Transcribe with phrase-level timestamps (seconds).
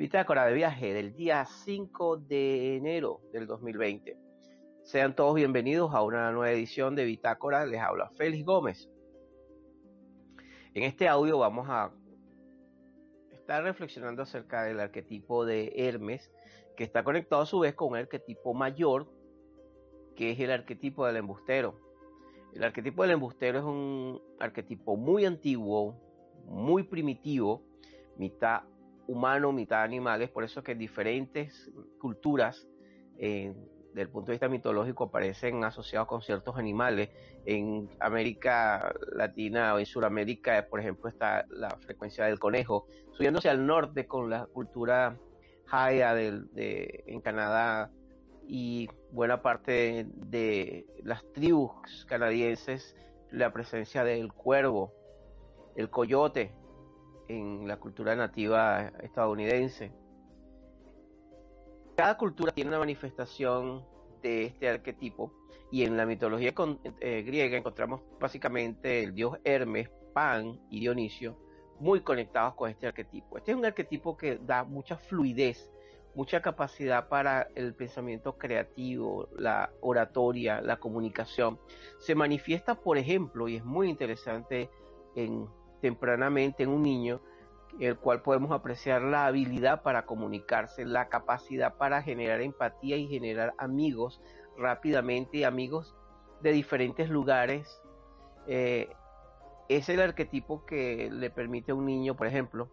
[0.00, 4.16] Bitácora de viaje del día 5 de enero del 2020.
[4.82, 7.66] Sean todos bienvenidos a una nueva edición de Bitácora.
[7.66, 8.88] Les habla Félix Gómez.
[10.72, 11.92] En este audio vamos a
[13.30, 16.32] estar reflexionando acerca del arquetipo de Hermes,
[16.78, 19.06] que está conectado a su vez con un arquetipo mayor,
[20.16, 21.78] que es el arquetipo del embustero.
[22.54, 25.94] El arquetipo del embustero es un arquetipo muy antiguo,
[26.46, 27.62] muy primitivo,
[28.16, 28.62] mitad
[29.10, 32.68] humano, mitad animales, por eso que diferentes culturas,
[33.18, 33.52] eh,
[33.88, 37.10] desde el punto de vista mitológico, aparecen asociados con ciertos animales.
[37.44, 43.66] En América Latina o en Sudamérica, por ejemplo, está la frecuencia del conejo, subiéndose al
[43.66, 45.18] norte con la cultura
[45.72, 47.90] Haya de, en Canadá
[48.46, 52.96] y buena parte de las tribus canadienses,
[53.30, 54.92] la presencia del cuervo,
[55.76, 56.52] el coyote,
[57.30, 59.92] en la cultura nativa estadounidense.
[61.96, 63.84] Cada cultura tiene una manifestación
[64.22, 65.32] de este arquetipo
[65.70, 66.52] y en la mitología
[67.00, 71.36] eh, griega encontramos básicamente el dios Hermes, Pan y Dionisio
[71.78, 73.38] muy conectados con este arquetipo.
[73.38, 75.70] Este es un arquetipo que da mucha fluidez,
[76.14, 81.58] mucha capacidad para el pensamiento creativo, la oratoria, la comunicación.
[81.98, 84.68] Se manifiesta, por ejemplo, y es muy interesante
[85.14, 85.48] en
[85.80, 87.20] tempranamente en un niño,
[87.78, 93.54] el cual podemos apreciar la habilidad para comunicarse, la capacidad para generar empatía y generar
[93.58, 94.20] amigos
[94.56, 95.94] rápidamente, amigos
[96.42, 97.80] de diferentes lugares.
[98.46, 98.90] Eh,
[99.68, 102.68] es el arquetipo que le permite a un niño, por ejemplo,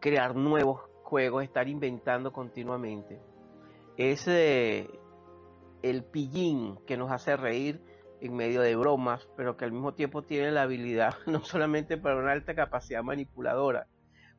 [0.00, 3.18] crear nuevos juegos, estar inventando continuamente.
[3.96, 4.88] Es eh,
[5.82, 7.80] el pillín que nos hace reír
[8.20, 12.16] en medio de bromas, pero que al mismo tiempo tiene la habilidad no solamente para
[12.16, 13.86] una alta capacidad manipuladora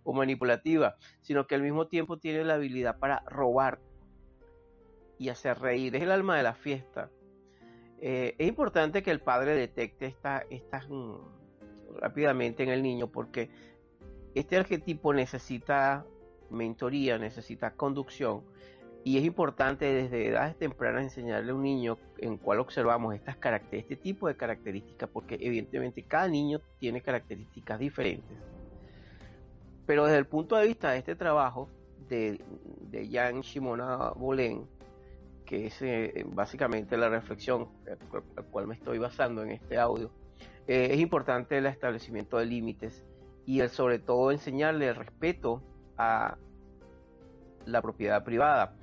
[0.03, 3.79] o manipulativa, sino que al mismo tiempo tiene la habilidad para robar
[5.17, 5.95] y hacer reír.
[5.95, 7.11] Es el alma de la fiesta.
[8.01, 10.45] Eh, es importante que el padre detecte esta,
[10.87, 13.49] mm, rápidamente en el niño porque
[14.33, 16.05] este arquetipo necesita
[16.49, 18.45] mentoría, necesita conducción
[19.03, 23.37] y es importante desde edades tempranas enseñarle a un niño en cual observamos estas
[23.71, 28.37] este tipo de características, porque evidentemente cada niño tiene características diferentes.
[29.85, 31.69] Pero desde el punto de vista de este trabajo
[32.09, 32.39] de,
[32.91, 34.67] de Jan Shimona Bolén,
[35.45, 40.11] que es eh, básicamente la reflexión a la cual me estoy basando en este audio,
[40.67, 43.03] eh, es importante el establecimiento de límites
[43.47, 45.63] y el, sobre todo enseñarle el respeto
[45.97, 46.37] a
[47.65, 48.75] la propiedad privada.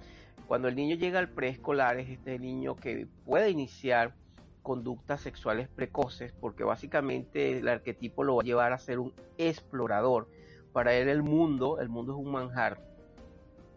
[0.47, 4.15] Cuando el niño llega al preescolar es este niño que puede iniciar
[4.63, 10.29] conductas sexuales precoces porque básicamente el arquetipo lo va a llevar a ser un explorador.
[10.73, 12.81] Para él el mundo, el mundo es un manjar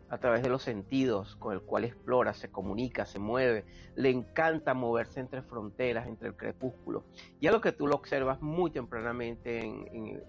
[0.09, 3.65] a través de los sentidos con el cual explora, se comunica, se mueve,
[3.95, 7.03] le encanta moverse entre fronteras, entre el crepúsculo.
[7.39, 10.19] Ya lo que tú lo observas muy tempranamente en,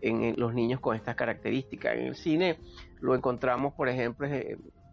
[0.00, 1.94] en los niños con estas características.
[1.94, 2.58] En el cine
[3.00, 4.28] lo encontramos, por ejemplo,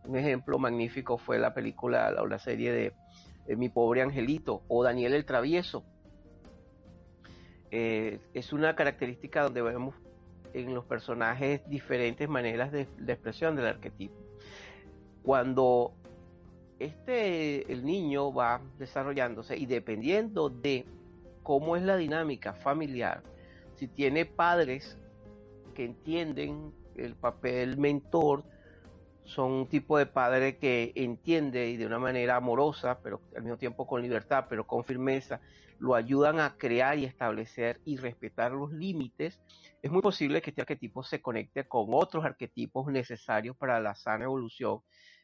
[0.05, 2.93] un ejemplo magnífico fue la película o la serie de,
[3.55, 5.83] Mi pobre angelito o Daniel el Travieso.
[7.71, 9.95] Eh, es una característica donde vemos
[10.53, 14.15] en los personajes diferentes maneras de, de, expresión del arquetipo.
[15.23, 15.93] Cuando
[16.79, 20.85] este el niño va desarrollándose y dependiendo de
[21.41, 23.23] cómo es la dinámica familiar,
[23.75, 24.97] si tiene padres
[25.73, 28.43] que entienden el papel mentor,
[29.25, 33.57] son un tipo de padre que entiende y de una manera amorosa, pero al mismo
[33.57, 35.39] tiempo con libertad, pero con firmeza,
[35.79, 39.39] lo ayudan a crear y establecer y respetar los límites,
[39.81, 44.23] es muy posible que este arquetipo se conecte con otros arquetipos necesarios para la sana
[44.23, 44.79] evolución,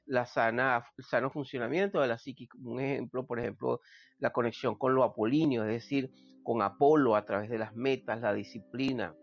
[0.05, 2.49] la sana, el sano funcionamiento de la psique.
[2.61, 3.79] Un ejemplo, por ejemplo,
[4.17, 6.11] la conexión con lo apolíneo, es decir,
[6.43, 9.15] con Apolo a través de las metas, la disciplina,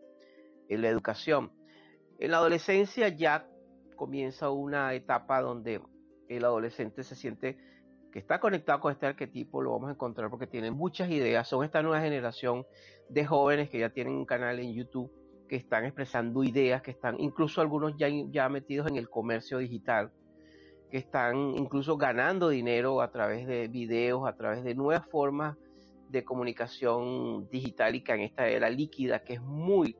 [0.70, 1.52] la educación.
[2.19, 3.46] En la adolescencia ya
[3.97, 5.81] comienza una etapa donde
[6.29, 7.59] el adolescente se siente
[8.13, 11.65] que está conectado con este arquetipo, lo vamos a encontrar porque tiene muchas ideas, son
[11.65, 12.65] esta nueva generación
[13.09, 15.13] de jóvenes que ya tienen un canal en YouTube
[15.49, 20.13] que están expresando ideas, que están incluso algunos ya, ya metidos en el comercio digital,
[20.91, 25.57] que están incluso ganando dinero a través de videos, a través de nuevas formas
[26.09, 29.97] de comunicación digital y que en esta era líquida, que es muy,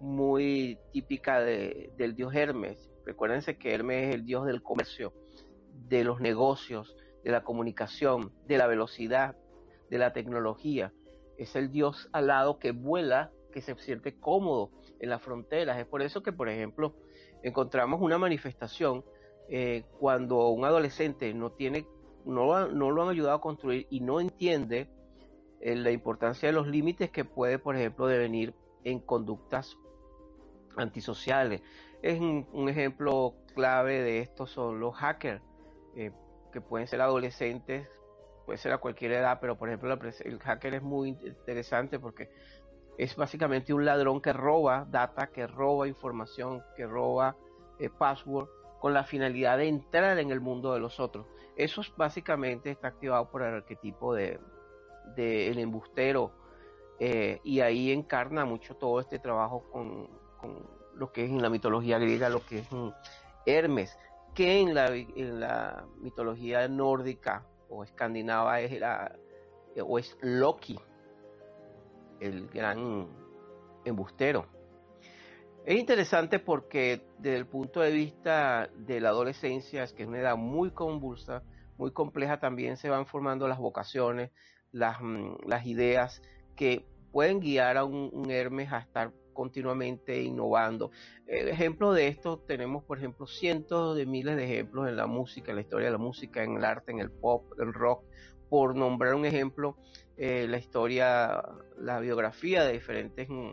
[0.00, 2.90] muy típica del dios Hermes.
[3.06, 5.14] Recuérdense que Hermes es el dios del comercio,
[5.88, 9.36] de los negocios, de la comunicación, de la velocidad,
[9.88, 10.92] de la tecnología.
[11.38, 15.78] Es el dios alado que vuela, que se siente cómodo en las fronteras.
[15.78, 16.96] Es por eso que, por ejemplo,
[17.44, 19.04] encontramos una manifestación
[19.48, 21.86] eh, cuando un adolescente no tiene,
[22.24, 24.90] no, lo han ayudado a construir y no entiende
[25.60, 29.76] eh, la importancia de los límites que puede, por ejemplo, devenir en conductas
[30.76, 31.62] antisociales.
[32.02, 35.42] Es un, ejemplo clave de esto son los hackers,
[35.96, 36.12] eh,
[36.52, 37.88] que pueden ser adolescentes,
[38.44, 42.30] puede ser a cualquier edad, pero por ejemplo el hacker es muy interesante porque
[42.98, 47.36] es básicamente un ladrón que roba data, que roba información, que roba
[47.98, 48.48] password
[48.80, 51.26] con la finalidad de entrar en el mundo de los otros.
[51.56, 54.38] Eso es, básicamente está activado por el arquetipo de,
[55.16, 56.32] el embustero
[56.98, 60.08] eh, y ahí encarna mucho todo este trabajo con,
[60.96, 62.68] lo que es en la mitología griega, lo que es
[63.44, 63.96] Hermes,
[64.34, 69.16] que en la, en la mitología nórdica o escandinava es la,
[69.82, 70.78] o es Loki,
[72.20, 73.08] el gran
[73.84, 74.46] embustero.
[75.64, 80.20] Es interesante porque desde el punto de vista de la adolescencia, es que es una
[80.20, 81.42] edad muy convulsa,
[81.76, 84.30] muy compleja, también se van formando las vocaciones,
[84.70, 86.22] las, mm, las ideas
[86.54, 90.90] que pueden guiar a un, Hermes a estar continuamente innovando.
[91.26, 95.52] El ejemplo de esto tenemos, por ejemplo, cientos de miles de ejemplos en la música,
[95.52, 98.02] en la historia de la música, en el arte, en el pop, el rock,
[98.48, 99.76] por nombrar un ejemplo,
[100.16, 101.42] eh, la historia,
[101.78, 103.52] la biografía de diferentes mm,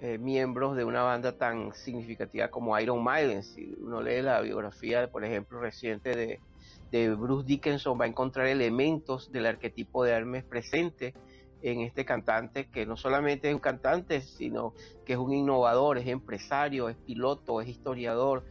[0.00, 3.42] eh, miembros de una banda tan significativa como Iron Maiden.
[3.42, 6.40] Si uno lee la biografía, por ejemplo, reciente de,
[6.90, 11.14] de Bruce Dickinson, va a encontrar elementos del arquetipo de Hermes presente
[11.70, 14.74] en este cantante, que no solamente es un cantante, sino
[15.04, 18.44] que es un innovador, es empresario, es piloto, es historiador,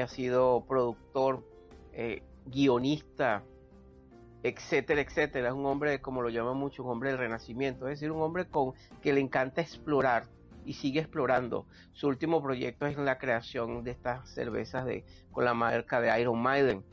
[0.00, 1.44] ha sido productor,
[1.92, 3.42] eh, guionista,
[4.42, 5.48] etcétera, etcétera.
[5.48, 8.46] Es un hombre, como lo llaman mucho, un hombre del renacimiento, es decir, un hombre
[8.46, 10.28] con que le encanta explorar,
[10.64, 11.66] y sigue explorando.
[11.92, 16.40] Su último proyecto es la creación de estas cervezas de, con la marca de Iron
[16.40, 16.84] Maiden,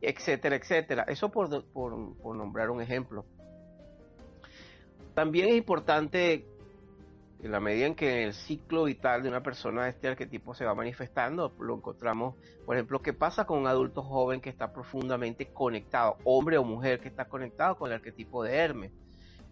[0.00, 1.04] etcétera, etcétera.
[1.08, 3.24] Eso por, por, nombrar un ejemplo.
[5.18, 6.46] También es importante,
[7.42, 10.64] en la medida en que el ciclo vital de una persona de este arquetipo se
[10.64, 15.46] va manifestando, lo encontramos, por ejemplo, qué pasa con un adulto joven que está profundamente
[15.46, 18.92] conectado, hombre o mujer que está conectado con el arquetipo de Hermes.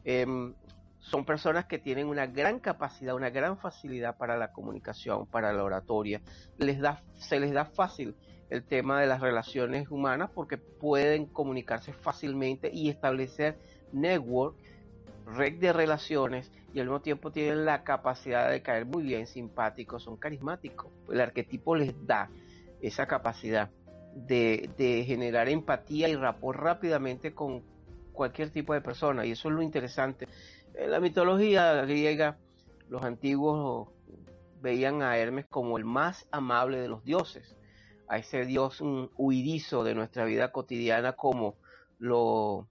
[0.04, 0.54] Em,
[1.00, 5.64] son personas que tienen una gran capacidad, una gran facilidad para la comunicación, para la
[5.64, 6.22] oratoria.
[6.58, 8.14] Les da, se les da fácil
[8.50, 13.58] el tema de las relaciones humanas porque pueden comunicarse fácilmente y establecer
[13.92, 14.56] network,
[15.26, 20.02] red de relaciones y al mismo tiempo tienen la capacidad de caer muy bien, simpáticos,
[20.02, 20.92] son carismáticos.
[21.10, 22.30] El arquetipo les da
[22.80, 23.70] esa capacidad
[24.14, 27.62] de, generar empatía y rapport rápidamente con
[28.12, 30.26] cualquier tipo de persona y eso es lo interesante
[30.76, 32.36] en la mitología griega,
[32.88, 33.88] los antiguos
[34.60, 37.56] veían a Hermes como el más amable de los dioses,
[38.08, 38.82] a ese dios
[39.16, 41.56] huidizo de nuestra vida cotidiana como
[41.98, 42.68] lo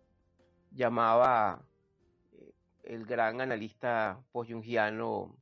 [0.71, 1.63] llamaba
[2.86, 5.38] el gran analista post-jungiano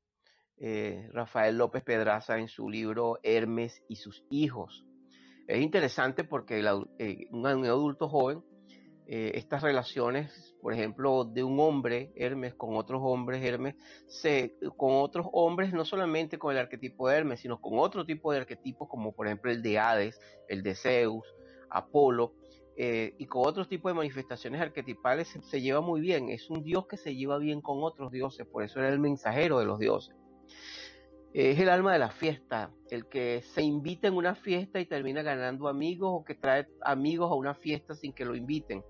[0.58, 4.86] eh, Rafael López Pedraza en su libro Hermes y sus hijos.
[5.48, 6.64] Es interesante porque
[7.00, 8.44] eh, un adulto joven
[9.06, 13.76] eh, estas relaciones, por ejemplo, de un hombre Hermes con otros hombres Hermes,
[14.78, 18.40] con otros hombres, no solamente con el arquetipo de Hermes, sino con otro tipo de
[18.40, 21.28] arquetipos, como por ejemplo el de Hades, el de Zeus,
[21.70, 22.34] Apolo,
[22.76, 26.30] eh, y con otros tipos de manifestaciones arquetipales se, lleva muy bien.
[26.30, 29.60] Es un dios que se lleva bien con otros dioses, por eso era el mensajero
[29.60, 30.16] de los dioses.
[31.34, 35.24] Es el alma de la fiesta, el que se invita en una fiesta y termina
[35.24, 38.84] ganando amigos o que trae amigos a una fiesta sin que lo inviten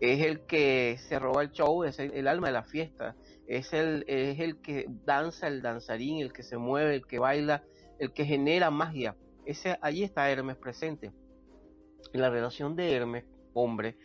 [0.00, 4.04] es el que se roba el show, es el, alma de la fiesta, es el,
[4.06, 7.64] es el que danza, el danzarín, el que se mueve, el que baila,
[7.98, 9.16] el que genera magia.
[9.44, 11.12] Ese, allí está Hermes presente.
[12.12, 13.24] En la relación de Hermes,
[13.54, 13.96] hombre,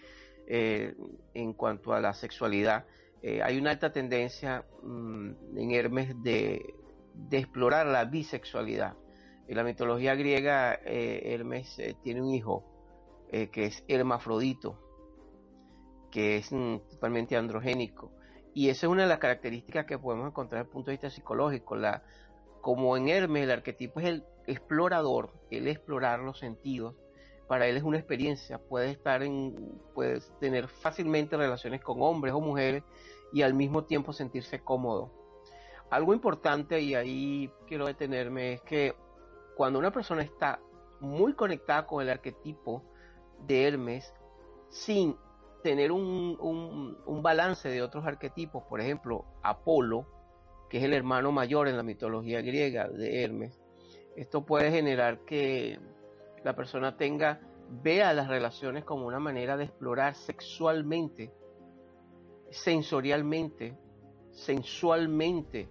[0.46, 0.94] eh,
[1.34, 2.86] en cuanto a la sexualidad,
[3.22, 6.76] eh, hay una alta tendencia mm, en Hermes de,
[7.32, 8.96] explorar la bisexualidad.
[9.48, 12.70] En la mitología griega, eh, Hermes tiene un hijo
[13.52, 14.78] que es hermafrodito,
[16.12, 18.12] que es mm, totalmente androgénico.
[18.54, 21.10] Y esa es una de las características que podemos encontrar desde el punto de vista
[21.10, 21.76] psicológico,
[22.62, 26.96] como en Hermes el arquetipo es el explorador, el explorar los sentidos,
[27.48, 29.80] para él es una experiencia, puede estar en,
[30.40, 32.84] tener fácilmente relaciones con hombres o mujeres
[33.32, 35.12] y al mismo tiempo sentirse cómodo.
[35.90, 38.96] Algo importante, y ahí quiero detenerme, es que
[39.56, 40.60] cuando una persona está
[41.00, 42.84] muy conectada con el arquetipo
[43.46, 44.14] de Hermes,
[44.70, 45.16] sin
[45.62, 50.08] tener un, un, balance de otros arquetipos, por ejemplo, Apolo,
[50.70, 53.60] que es el hermano mayor en la mitología griega de Hermes,
[54.16, 55.80] esto puede generar que
[56.44, 57.40] la persona tenga,
[57.82, 61.34] vea las relaciones como una manera de explorar sexualmente,
[62.50, 63.78] sensorialmente,
[64.32, 65.70] sensualmente.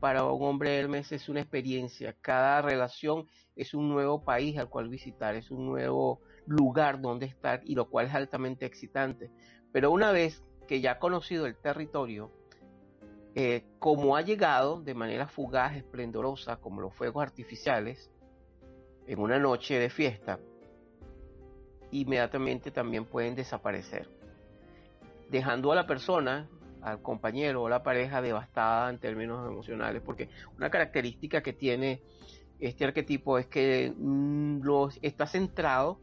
[0.00, 2.14] Para un hombre Hermes es una experiencia.
[2.20, 7.60] Cada relación es un nuevo país al cual visitar, es un nuevo lugar donde estar
[7.64, 9.30] y lo cual es altamente excitante.
[9.72, 12.30] Pero una vez que ya ha conocido el territorio,
[13.34, 18.10] eh, como ha llegado de manera fugaz, esplendorosa, como los fuegos artificiales,
[19.08, 20.38] en una noche de fiesta,
[21.90, 24.06] inmediatamente también pueden desaparecer,
[25.30, 26.46] dejando a la persona,
[26.82, 32.02] al compañero o la pareja devastada en términos emocionales, porque una característica que tiene
[32.60, 34.60] este arquetipo es que mm,
[35.00, 35.98] está centrado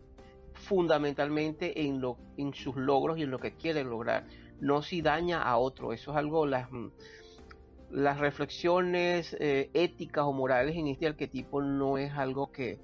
[0.54, 4.26] fundamentalmente en, lo, en sus logros y en lo que quiere lograr,
[4.60, 6.88] no si daña a otro, eso es algo, las, mm,
[7.92, 12.80] las reflexiones eh, éticas o morales en este arquetipo no es algo que,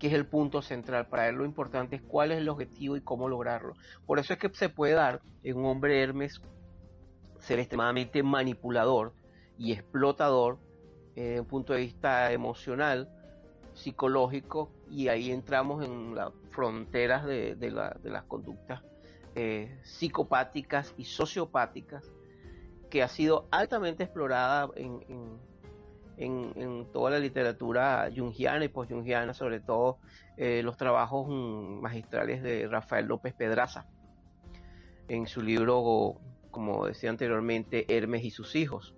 [0.00, 1.06] que es el punto central.
[1.06, 3.74] Para él lo importante es cuál es el objetivo y cómo lograrlo.
[4.06, 6.40] Por eso es que se puede dar en un hombre Hermes
[7.38, 9.12] ser extremadamente manipulador
[9.58, 10.58] y explotador
[11.14, 13.08] eh, desde un punto de vista emocional,
[13.74, 17.56] psicológico, y ahí entramos en las fronteras de,
[18.02, 18.82] las conductas
[19.34, 22.10] eh, psicopáticas y sociopáticas,
[22.88, 25.49] que ha sido altamente explorada en en,
[26.92, 29.98] toda la literatura jungiana y post-jungiana, sobre todo
[30.36, 33.86] eh, los trabajos mm, magistrales de Rafael López Pedraza,
[35.08, 38.94] en su libro, como decía anteriormente, Hermes y sus hijos.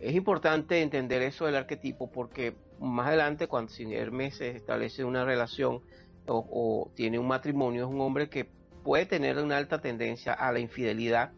[0.00, 5.24] Es importante entender eso del arquetipo porque más adelante, cuando sin Hermes se establece una
[5.24, 5.82] relación
[6.26, 8.48] o, o tiene un matrimonio, es un hombre que
[8.84, 11.32] puede tener una alta tendencia a la infidelidad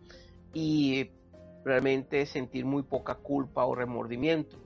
[0.52, 1.10] y
[1.64, 4.59] realmente sentir muy poca culpa o remordimiento.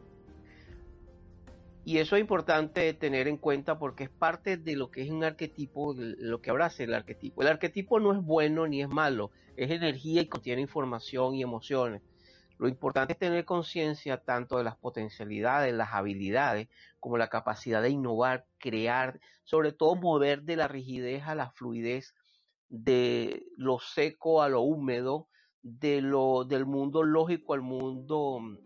[1.86, 5.22] Y eso es importante tener en cuenta porque es parte de lo que es un
[5.22, 7.42] arquetipo, lo que abraza el arquetipo.
[7.42, 12.00] El arquetipo no es bueno ni es malo, es energía y contiene información y emociones.
[12.58, 16.68] Lo importante es tener conciencia tanto de las potencialidades, las habilidades,
[17.00, 22.14] como la capacidad de innovar, crear, sobre todo mover de la rigidez a la fluidez,
[22.70, 25.28] de lo seco a lo húmedo,
[25.64, 28.58] de lo, del mundo lógico al mundo mm,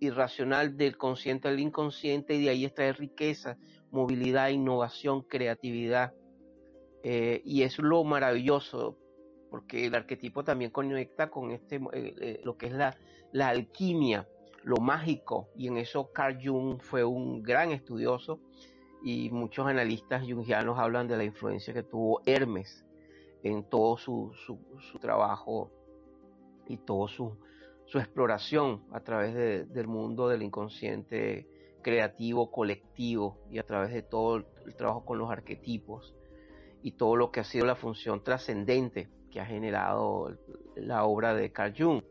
[0.00, 3.56] irracional, del consciente al inconsciente, y de ahí extraer riqueza,
[3.90, 6.12] movilidad, innovación, creatividad.
[7.02, 8.98] Eh, y es lo maravilloso,
[9.50, 12.96] porque el arquetipo también conecta con este, eh, eh, lo que es la,
[13.32, 14.28] la alquimia,
[14.62, 18.38] lo mágico, y en eso Carl Jung fue un gran estudioso,
[19.02, 22.84] y muchos analistas jungianos hablan de la influencia que tuvo Hermes
[23.42, 25.70] en todo su, su, su trabajo
[26.68, 27.36] y toda su,
[27.94, 29.34] exploración a través
[29.72, 31.46] del mundo del inconsciente
[31.80, 36.12] creativo, colectivo y a través de todo el, trabajo con los arquetipos
[36.82, 40.36] y todo lo que ha sido la función trascendente que ha generado
[40.74, 42.02] la obra de Carl Jung.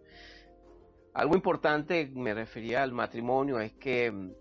[1.13, 4.31] Algo importante, me refería al matrimonio, es que mm,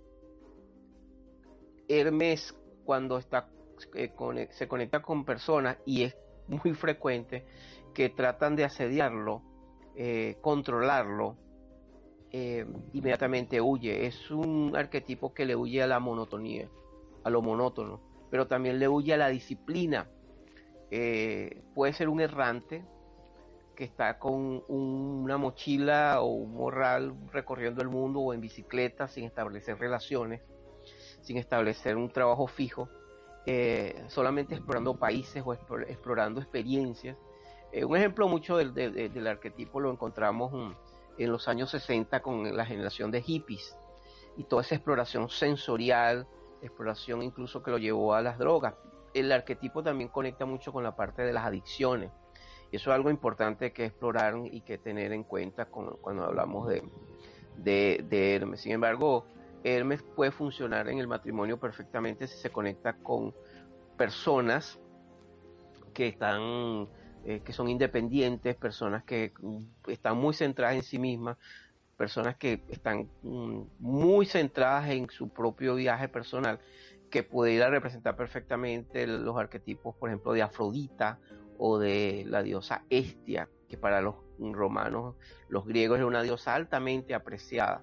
[1.89, 2.55] Hermes
[2.85, 3.49] cuando está,
[3.95, 4.13] eh,
[4.53, 6.17] se conecta con personas y es
[6.47, 7.45] muy frecuente
[7.95, 9.43] que tratan de asediarlo,
[9.95, 11.37] eh, controlarlo,
[12.31, 14.07] eh, inmediatamente huye.
[14.07, 16.69] Es un arquetipo que le huye a la monotonía,
[17.25, 20.09] a lo monótono, pero también le huye a la disciplina.
[20.91, 22.85] Eh, puede ser un errante
[23.77, 29.25] que está con una mochila o un morral recorriendo el mundo o en bicicleta sin
[29.25, 30.43] establecer relaciones,
[31.21, 32.89] sin establecer un trabajo fijo,
[34.09, 37.17] solamente explorando países o explorando experiencias
[37.73, 40.73] eh, un ejemplo mucho del, arquetipo lo encontramos mm,
[41.19, 43.77] en los años 60 con la generación de hippies
[44.37, 46.27] y toda esa exploración sensorial,
[46.61, 48.75] exploración incluso que lo llevó a las drogas.
[49.15, 52.11] El arquetipo también conecta mucho con la parte de las adicciones.
[52.71, 56.83] Y eso es algo importante que explorar y que tener en cuenta cuando hablamos de,
[57.57, 58.63] de Hermes.
[58.63, 59.27] Sin embargo,
[59.65, 63.35] Hermes puede funcionar en el matrimonio perfectamente si se conecta con
[63.99, 64.81] personas
[65.93, 66.89] que están
[67.25, 71.37] eh, que son independientes, personas que mm, están muy centradas en sí mismas,
[71.97, 76.59] personas que están mm, muy centradas en su propio viaje personal,
[77.11, 81.19] que pudiera representar perfectamente los arquetipos, por ejemplo, de Afrodita
[81.59, 85.15] o de la diosa Estia, que para los romanos,
[85.49, 87.83] los griegos era una diosa altamente apreciada,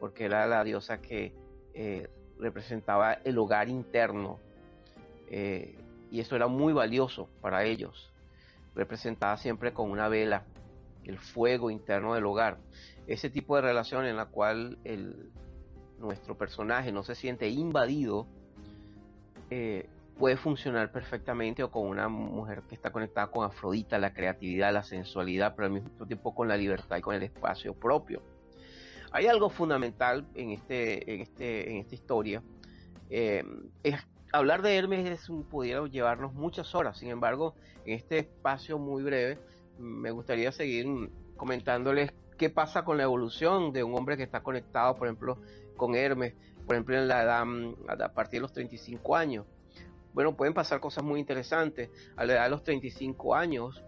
[0.00, 1.34] porque era la diosa que
[1.74, 4.38] eh, representaba el hogar interno,
[5.28, 5.76] eh,
[6.10, 8.12] y eso era muy valioso para ellos,
[8.74, 10.44] representada siempre con una vela,
[11.04, 12.58] el fuego interno del hogar.
[13.06, 14.78] Ese tipo de relación en la cual
[15.98, 18.26] nuestro personaje no se siente invadido,
[19.50, 24.72] eh, puede funcionar perfectamente o con una mujer que está conectada con Afrodita, la creatividad,
[24.72, 28.20] la sensualidad, pero al mismo tiempo con la libertad y con el espacio propio.
[29.12, 32.42] Hay algo fundamental en, este, este, esta historia.
[33.08, 33.44] Eh,
[33.82, 33.94] es,
[34.32, 37.54] hablar de Hermes es pudiera llevarnos muchas horas, sin embargo,
[37.84, 39.38] en este espacio muy breve,
[39.78, 44.94] me gustaría seguir comentándoles qué pasa con la evolución de un hombre que está conectado,
[44.94, 45.38] por ejemplo,
[45.76, 46.34] con Hermes,
[46.66, 47.44] por ejemplo, en la edad,
[48.02, 49.46] a partir de los 35 años.
[50.12, 51.90] Bueno, pueden pasar cosas muy interesantes.
[52.16, 53.82] A la edad de los 35 años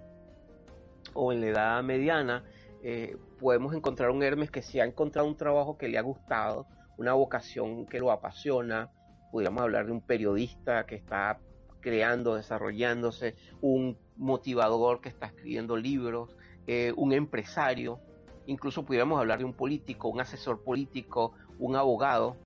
[1.14, 2.44] o en la edad mediana,
[2.82, 6.66] eh, podemos encontrar un Hermes que se ha encontrado un trabajo que le ha gustado,
[6.99, 8.90] una vocación que lo apasiona.
[9.30, 11.38] Pudiéramos hablar de un periodista que está
[11.80, 18.00] creando, desarrollándose, un motivador que está escribiendo libros, eh, un empresario,
[18.46, 22.37] incluso pudiéramos hablar de un político, un asesor político, un abogado,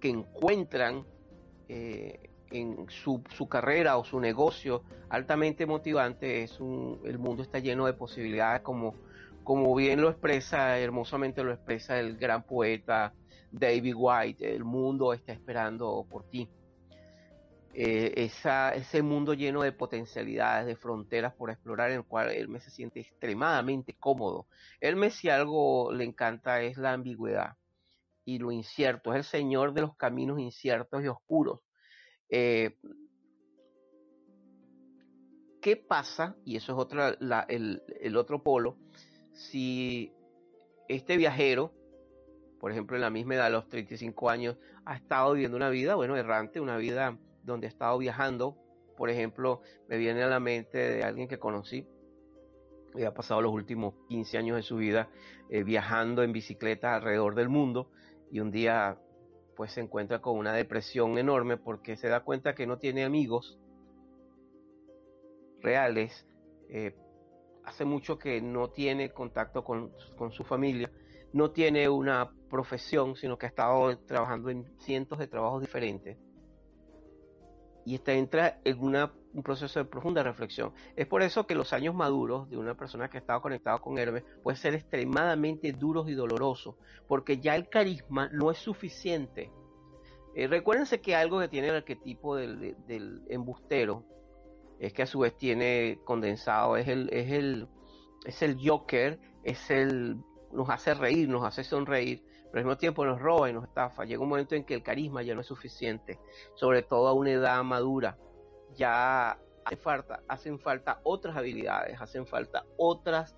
[0.00, 1.04] que encuentran
[1.68, 7.58] eh, en su, su, carrera o su negocio altamente motivante, es un, el mundo está
[7.58, 8.94] lleno de posibilidades como,
[9.44, 13.12] como bien lo expresa, hermosamente lo expresa el gran poeta
[13.50, 16.48] David White, el mundo está esperando por ti.
[17.72, 22.48] Eh, esa, ese mundo lleno de potencialidades, de fronteras por explorar, en el cual él
[22.48, 24.46] me se siente extremadamente cómodo.
[24.80, 27.56] Él si algo le encanta es la ambigüedad
[28.24, 31.60] y lo incierto, es el señor de los caminos inciertos y oscuros.
[32.28, 32.76] Eh,
[35.60, 36.36] ¿Qué pasa?
[36.44, 37.16] Y eso es otra,
[37.48, 38.78] el, el otro polo.
[39.32, 40.12] Si
[40.88, 41.72] este viajero,
[42.60, 45.94] por ejemplo, en la misma edad, a los 35 años, ha estado viviendo una vida,
[45.94, 48.56] bueno, errante, una vida donde he estado viajando.
[48.98, 51.86] Por ejemplo, me viene a la mente de alguien que conocí,
[52.94, 55.08] que ha pasado los últimos 15 años de su vida
[55.48, 57.90] eh, viajando en bicicleta alrededor del mundo
[58.30, 58.98] y un día
[59.56, 63.58] pues se encuentra con una depresión enorme porque se da cuenta que no tiene amigos
[65.60, 66.26] reales,
[66.68, 66.94] eh,
[67.64, 70.90] hace mucho que no tiene contacto con, con su familia,
[71.32, 76.18] no tiene una profesión, sino que ha estado trabajando en cientos de trabajos diferentes
[77.84, 80.72] y está, entra en un proceso de profunda reflexión.
[80.96, 83.98] Es por eso que los años maduros de una persona que ha estado conectado con
[83.98, 89.50] Hermes puede ser extremadamente duros y dolorosos, porque ya el carisma no es suficiente.
[90.34, 94.04] Eh, recuérdense que algo que tiene el arquetipo del, del, embustero
[94.78, 97.68] es que a su vez tiene condensado, es el, es el,
[98.24, 100.16] es el Joker, es el,
[100.52, 104.04] nos hace reír, nos hace sonreír, pero al mismo tiempo nos roba y nos estafa.
[104.04, 106.18] Llega un momento en que el carisma ya no es suficiente,
[106.54, 108.18] sobre todo a una edad madura.
[108.74, 113.34] Ya hace falta, hacen falta otras habilidades, hacen falta otros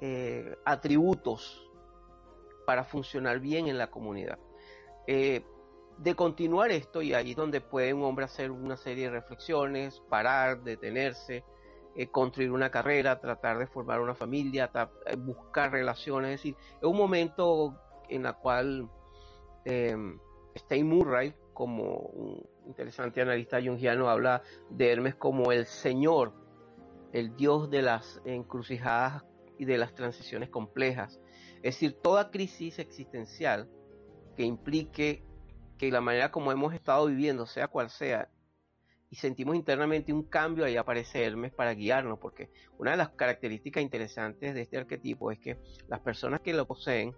[0.00, 1.68] eh, atributos
[2.66, 4.38] para funcionar bien en la comunidad.
[5.06, 5.44] Eh,
[5.98, 10.00] de continuar esto, y ahí es donde puede un hombre hacer una serie de reflexiones,
[10.08, 11.44] parar, detenerse,
[11.94, 14.70] eh, construir una carrera, tratar de formar una familia,
[15.18, 17.78] buscar relaciones, es decir, es un momento
[18.08, 18.88] en la cual
[19.64, 19.96] eh,
[20.56, 26.32] Stein Murray, como un interesante analista jungiano, habla de Hermes como el señor,
[27.12, 29.24] el dios de las encrucijadas
[29.58, 31.20] y de las transiciones complejas.
[31.56, 33.68] Es decir, toda crisis existencial
[34.36, 35.24] que implique
[35.78, 38.28] que la manera como hemos estado viviendo, sea cual sea,
[39.12, 42.48] y sentimos internamente un cambio, ahí aparece Hermes para guiarnos, porque
[42.78, 47.14] una de las características interesantes de este arquetipo es que las personas que lo poseen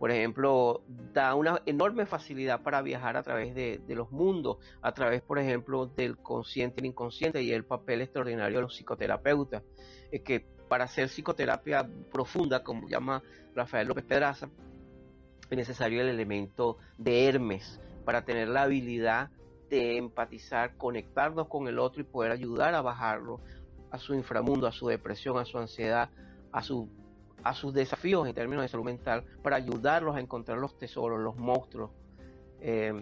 [0.00, 5.22] por ejemplo, da una enorme facilidad para viajar a través de, los mundos, a través,
[5.22, 9.64] por ejemplo, del consciente y el inconsciente y el papel extraordinario de los psicoterapeutas,
[10.12, 13.24] es que para hacer psicoterapia profunda, como llama
[13.56, 14.48] Rafael López Pedraza,
[15.50, 19.30] es necesario el elemento de Hermes para tener la habilidad
[19.68, 23.40] de empatizar, conectarnos con el otro y poder ayudar a bajarlo
[23.90, 26.10] a su inframundo, a su depresión, a su ansiedad,
[26.52, 26.88] a su
[27.42, 31.36] a sus desafíos en términos de salud mental para ayudarlos a encontrar los tesoros, los
[31.36, 31.90] monstruos,
[32.60, 32.92] eh,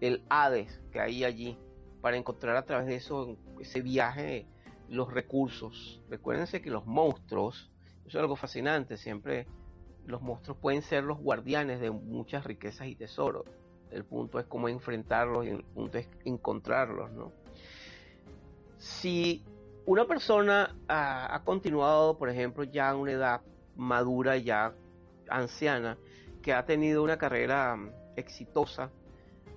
[0.00, 1.58] el Hades que hay allí,
[2.00, 4.46] para encontrar a través de eso, ese viaje,
[4.88, 6.02] los recursos.
[6.08, 7.70] Recuérdense que los monstruos,
[8.06, 9.46] eso es algo fascinante, siempre
[10.04, 13.44] los monstruos pueden ser los guardianes de muchas riquezas y tesoros.
[13.90, 17.32] El punto es cómo enfrentarlos y el punto es encontrarlos, ¿no?
[18.78, 19.44] Si
[19.86, 23.40] una persona ha, continuado, por ejemplo, ya a una edad
[23.76, 24.74] madura, ya
[25.28, 25.96] anciana,
[26.42, 28.90] que ha tenido una carrera mm, exitosa,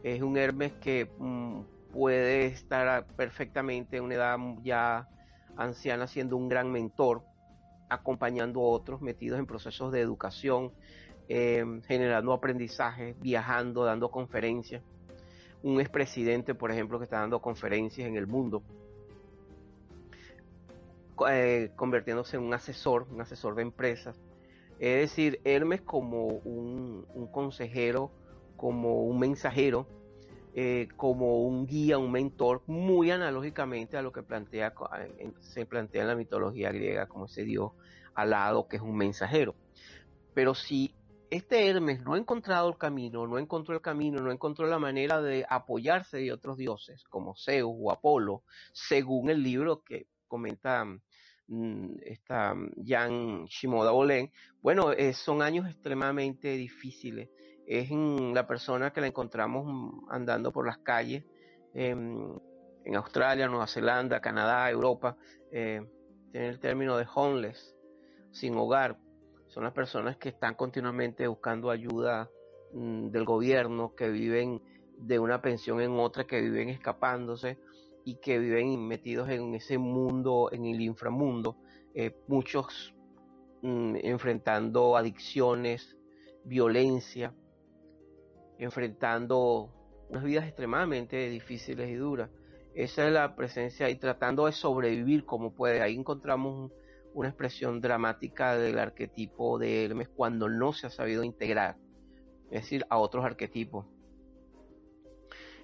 [0.04, 1.62] es un Hermes que mm,
[1.92, 5.10] puede estar perfectamente en una edad ya
[5.58, 7.24] anciana siendo un gran mentor,
[7.90, 10.72] acompañando a otros metidos en procesos de educación,
[11.32, 14.82] eh, generando aprendizaje, viajando, dando conferencias.
[15.62, 18.64] Un expresidente, por ejemplo, que está dando conferencias en el mundo,
[21.30, 24.20] eh, convirtiéndose en un asesor, un asesor de empresas.
[24.80, 28.10] Es decir, Hermes como un, consejero,
[28.58, 29.86] como un mensajero,
[30.56, 34.74] eh, como un guía, un mentor, muy analógicamente a lo que plantea,
[35.42, 37.72] se plantea en la mitología griega como ese dios
[38.16, 39.54] alado que es un mensajero.
[40.34, 40.96] Pero si
[41.30, 45.22] este Hermes no ha encontrado el camino, no encontró el camino, no encontró la manera
[45.22, 50.86] de apoyarse de otros dioses como Zeus o Apolo, según el libro que comenta
[51.50, 57.30] Mm, esta mm, Jan Shimoda Bolen, bueno, eh, son años extremadamente difíciles.
[57.66, 61.26] Es la persona que la encontramos mm, andando por las calles
[61.74, 62.40] en
[62.96, 65.18] Australia, Nueva Zelanda, Canadá, Europa.
[65.52, 65.82] Eh,
[66.32, 67.76] tiene el término de homeless,
[68.32, 68.98] sin hogar.
[69.50, 72.30] Son las personas que están continuamente buscando ayuda
[72.72, 74.62] del gobierno, que viven
[74.96, 77.58] de una pensión en otra, que viven escapándose
[78.06, 81.58] y que viven metidos en ese mundo, en el inframundo,
[81.96, 82.94] eh, muchos
[83.64, 85.98] mm, enfrentando adicciones,
[86.44, 87.34] violencia,
[88.60, 89.74] enfrentando
[90.10, 92.30] unas vidas extremadamente difíciles y duras.
[92.76, 95.82] Esa es la presencia y tratando de sobrevivir como puede.
[95.82, 96.72] Ahí encontramos
[97.14, 101.78] una expresión dramática del arquetipo de Hermes cuando no se ha sabido integrar,
[102.52, 103.86] es decir, a otros arquetipos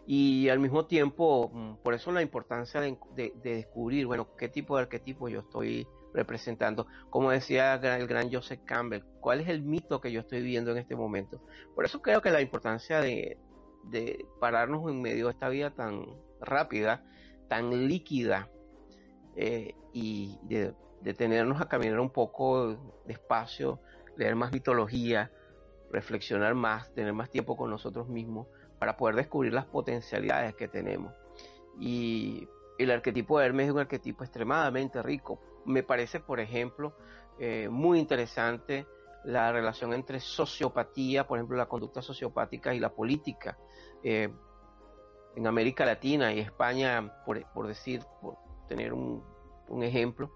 [0.08, 2.97] y al mismo tiempo, mm, por eso la importancia de,
[3.43, 6.88] descubrir, bueno, qué tipo de arquetipo yo estoy representando.
[7.10, 10.77] Como decía el gran Joseph Campbell, cuál es el mito que yo estoy viviendo en
[10.77, 11.41] este momento.
[11.73, 13.38] Por eso creo que la importancia de,
[14.39, 16.05] pararnos en medio de esta vida tan
[16.39, 17.03] rápida,
[17.49, 18.49] tan líquida,
[19.36, 20.73] eh, y de
[21.06, 23.80] detenernos a caminar un poco despacio,
[24.18, 25.32] leer más mitología,
[25.91, 28.48] reflexionar más, tener más tiempo con nosotros mismos
[28.80, 31.13] para poder descubrir las potencialidades que tenemos.
[31.80, 35.39] Y el arquetipo de Hermes es un arquetipo extremadamente rico.
[35.63, 36.98] Me parece, por ejemplo,
[37.38, 38.88] eh, muy interesante
[39.26, 43.60] la relación entre sociopatía, por ejemplo, la conducta sociopática y la política.
[44.04, 44.34] Eh,
[45.36, 48.38] en América Latina y España, por, decir, por
[48.68, 49.24] tener un,
[49.68, 50.32] un, ejemplo,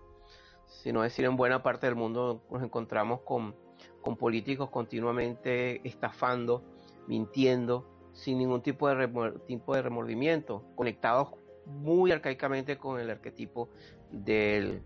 [0.70, 3.56] sino decir en buena parte del mundo nos encontramos con,
[4.02, 6.64] con políticos continuamente estafando,
[7.08, 11.30] mintiendo, sin ningún tipo de, tipo de remordimiento, conectados
[11.66, 13.70] muy arcaicamente con el arquetipo
[14.12, 14.82] del,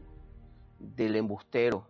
[0.80, 1.88] del embustero,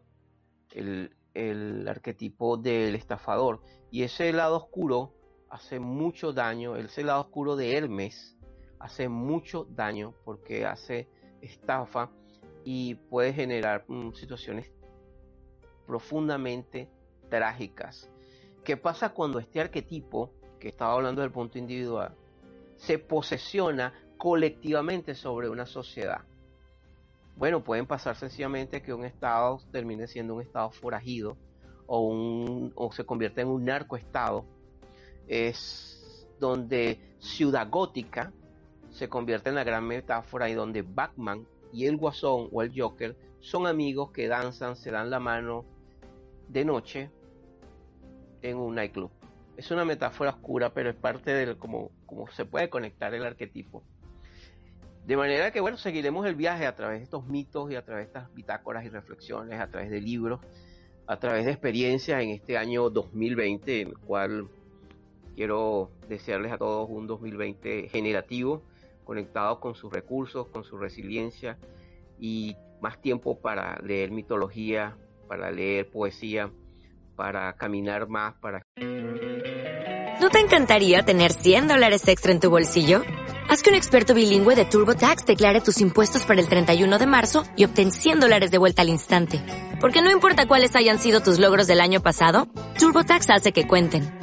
[0.71, 3.61] el, el arquetipo del estafador.
[3.91, 5.13] Y ese lado oscuro
[5.49, 8.37] hace mucho daño, ese lado oscuro de Hermes
[8.79, 11.07] hace mucho daño porque hace
[11.41, 12.11] estafa
[12.63, 14.71] y puede generar mm, situaciones
[15.85, 16.89] profundamente
[17.29, 18.09] trágicas.
[18.63, 20.31] ¿Qué pasa cuando este arquetipo
[20.63, 22.15] que estaba hablando del punto individual,
[22.77, 26.21] se posesiona colectivamente sobre una sociedad.
[27.35, 31.35] Bueno, pueden pasar sencillamente que un estado termine siendo un estado forajido
[31.85, 34.45] o, un, o se convierte en un narcoestado.
[35.27, 38.31] Es donde Ciudad Gótica
[38.89, 43.17] se convierte en la gran metáfora y donde Batman y el Guasón o el Joker
[43.41, 45.65] son amigos que danzan, se dan la mano
[46.47, 47.09] de noche
[48.41, 49.11] en un nightclub.
[49.57, 51.91] Es una metáfora oscura, pero es parte de cómo,
[52.35, 53.83] se puede conectar el arquetipo.
[55.05, 58.05] De manera que, bueno, seguiremos el viaje a través de estos mitos y a través
[58.05, 60.39] de estas bitácoras y reflexiones, a través de libros,
[61.07, 64.47] a través de experiencias en este año 2020, en el cual
[65.35, 68.63] quiero desearles a todos un 2020 generativo,
[69.03, 71.57] conectado con sus recursos, con su resiliencia
[72.19, 76.51] y más tiempo para leer mitología, para leer poesía,
[77.15, 78.61] para caminar más, para...
[80.21, 83.01] ¿No te encantaría tener 100 dólares extra en tu bolsillo?
[83.49, 87.43] Haz que un experto bilingüe de TurboTax declare tus impuestos para el 31 de marzo
[87.55, 89.41] y obtén 100 dólares de vuelta al instante.
[89.81, 92.47] Porque no importa cuáles hayan sido tus logros del año pasado,
[92.79, 94.22] TurboTax hace que cuenten.